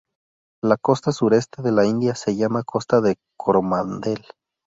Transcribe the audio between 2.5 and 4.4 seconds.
costa de Coromandel.